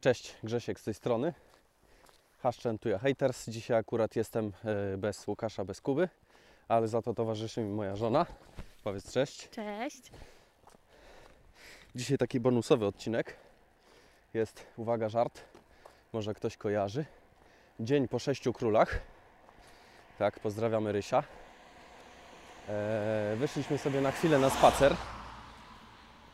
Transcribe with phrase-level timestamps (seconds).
[0.00, 1.34] Cześć, Grzesiek z tej strony.
[2.38, 3.48] Haszczentuja Haters.
[3.48, 6.08] Dzisiaj akurat jestem e, bez Łukasza, bez Kuby,
[6.68, 8.26] ale za to towarzyszy mi moja żona.
[8.84, 9.48] Powiedz cześć.
[9.50, 10.12] Cześć.
[11.94, 13.36] Dzisiaj taki bonusowy odcinek.
[14.34, 15.40] Jest, uwaga, żart.
[16.12, 17.04] Może ktoś kojarzy.
[17.80, 19.00] Dzień po sześciu królach.
[20.18, 21.24] Tak, pozdrawiamy Rysia.
[22.68, 24.96] E, wyszliśmy sobie na chwilę na spacer.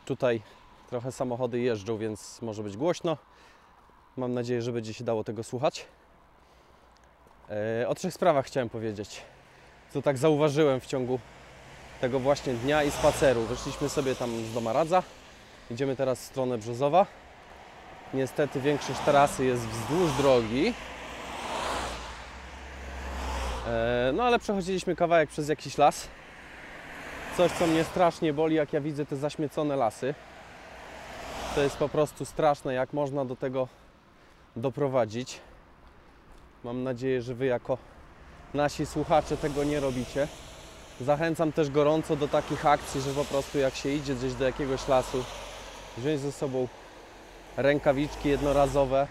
[0.05, 0.41] Tutaj
[0.89, 3.17] trochę samochody jeżdżą, więc może być głośno.
[4.17, 5.85] Mam nadzieję, że będzie się dało tego słuchać.
[7.81, 9.21] E, o trzech sprawach chciałem powiedzieć,
[9.93, 11.19] co tak zauważyłem w ciągu
[12.01, 13.41] tego właśnie dnia i spaceru.
[13.41, 15.03] Wyszliśmy sobie tam z Domaradza.
[15.71, 17.05] Idziemy teraz w stronę Brzozowa.
[18.13, 20.73] Niestety większość trasy jest wzdłuż drogi.
[23.67, 26.07] E, No ale przechodziliśmy kawałek przez jakiś las.
[27.37, 30.13] Coś, co mnie strasznie boli, jak ja widzę te zaśmiecone lasy.
[31.55, 33.67] To jest po prostu straszne, jak można do tego
[34.57, 35.39] doprowadzić.
[36.63, 37.77] Mam nadzieję, że Wy jako
[38.53, 40.27] nasi słuchacze tego nie robicie.
[41.01, 44.87] Zachęcam też gorąco do takich akcji, że po prostu jak się idzie gdzieś do jakiegoś
[44.87, 45.23] lasu,
[45.97, 46.67] wziąć ze sobą
[47.57, 49.07] rękawiczki jednorazowe,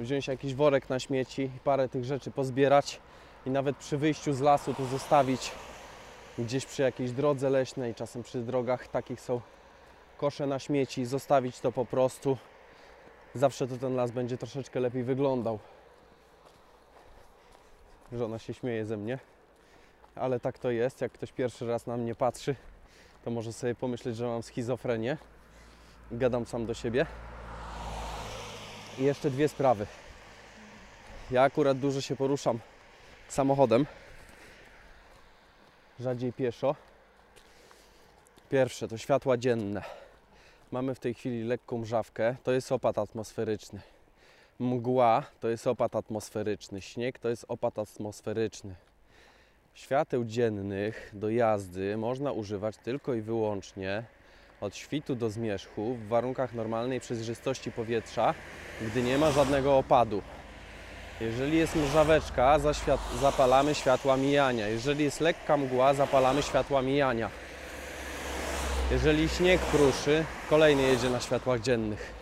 [0.00, 3.00] wziąć jakiś worek na śmieci i parę tych rzeczy pozbierać
[3.46, 5.52] i nawet przy wyjściu z lasu to zostawić
[6.38, 9.40] gdzieś przy jakiejś drodze leśnej, czasem przy drogach takich są
[10.18, 12.36] kosze na śmieci, zostawić to po prostu.
[13.34, 15.58] Zawsze to ten las będzie troszeczkę lepiej wyglądał.
[18.12, 19.18] Żona się śmieje ze mnie,
[20.14, 21.00] ale tak to jest.
[21.00, 22.56] Jak ktoś pierwszy raz na mnie patrzy,
[23.24, 25.16] to może sobie pomyśleć, że mam schizofrenię.
[26.12, 27.06] Gadam sam do siebie.
[28.98, 29.86] I jeszcze dwie sprawy.
[31.30, 32.58] Ja akurat dużo się poruszam
[33.28, 33.86] samochodem,
[36.00, 36.76] rzadziej pieszo.
[38.50, 40.03] Pierwsze to światła dzienne.
[40.74, 43.80] Mamy w tej chwili lekką mrzawkę, to jest opad atmosferyczny.
[44.58, 48.74] Mgła to jest opad atmosferyczny, śnieg to jest opad atmosferyczny.
[49.74, 54.02] Świateł dziennych do jazdy można używać tylko i wyłącznie
[54.60, 58.34] od świtu do zmierzchu w warunkach normalnej przejrzystości powietrza,
[58.82, 60.22] gdy nie ma żadnego opadu.
[61.20, 62.58] Jeżeli jest mrzaweczka,
[63.20, 64.68] zapalamy światła mijania.
[64.68, 67.30] Jeżeli jest lekka mgła, zapalamy światła mijania.
[68.90, 70.24] Jeżeli śnieg kruszy,
[70.54, 72.12] kolejny jedzie na światłach dziennych.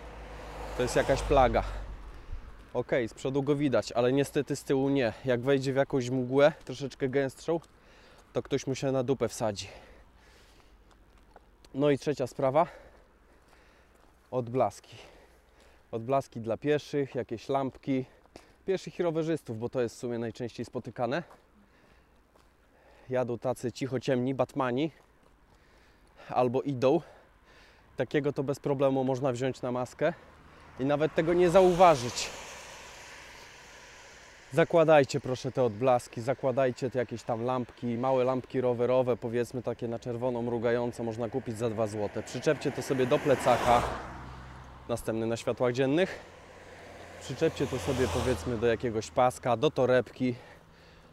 [0.77, 1.65] To jest jakaś plaga.
[2.75, 5.13] Ok, z przodu go widać, ale niestety z tyłu nie.
[5.25, 7.61] Jak wejdzie w jakąś mgłę, troszeczkę gęstszą,
[8.33, 9.69] to ktoś mu się na dupę wsadzi.
[11.75, 12.67] No i trzecia sprawa.
[14.31, 14.97] Odblaski.
[15.91, 18.05] Odblaski dla pieszych, jakieś lampki.
[18.67, 21.23] Pieszych i rowerzystów, bo to jest w sumie najczęściej spotykane.
[23.11, 24.91] Jadą tacy cicho ciemni, batmani.
[26.29, 27.01] Albo idą.
[28.03, 30.13] Takiego to bez problemu można wziąć na maskę
[30.81, 32.31] i nawet tego nie zauważyć.
[34.53, 39.99] Zakładajcie proszę te odblaski, zakładajcie te jakieś tam lampki, małe lampki rowerowe, powiedzmy takie na
[39.99, 42.23] czerwono mrugające, można kupić za 2 zł.
[42.27, 43.83] Przyczepcie to sobie do plecaka,
[44.89, 46.19] następny na światłach dziennych.
[47.21, 50.35] Przyczepcie to sobie powiedzmy do jakiegoś paska, do torebki.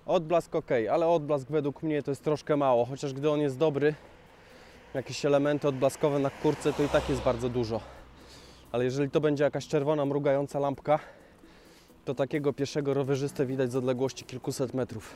[0.05, 3.95] Odblask ok, ale odblask według mnie to jest troszkę mało, chociaż gdy on jest dobry,
[4.93, 7.81] jakieś elementy odblaskowe na kurce to i tak jest bardzo dużo.
[8.71, 10.99] Ale jeżeli to będzie jakaś czerwona mrugająca lampka,
[12.05, 15.15] to takiego pieszego rowerzystę widać z odległości kilkuset metrów.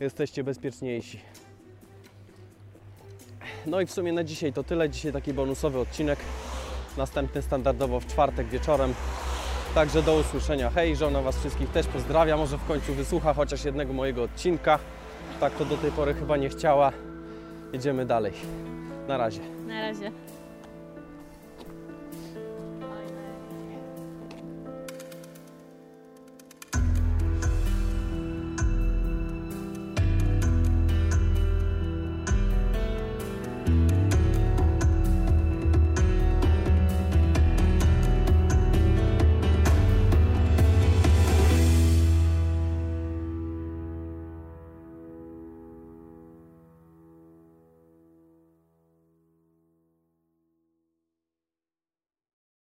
[0.00, 1.20] Jesteście bezpieczniejsi.
[3.66, 4.90] No i w sumie na dzisiaj to tyle.
[4.90, 6.18] Dzisiaj taki bonusowy odcinek.
[6.96, 8.94] Następny standardowo w czwartek wieczorem.
[9.74, 10.70] Także do usłyszenia.
[10.70, 12.36] Hej, żona Was wszystkich też pozdrawia.
[12.36, 14.78] Może w końcu wysłucha chociaż jednego mojego odcinka.
[15.40, 16.92] Tak to do tej pory chyba nie chciała.
[17.72, 18.32] Jedziemy dalej.
[19.12, 19.42] Na razie.
[19.66, 20.10] Na razie.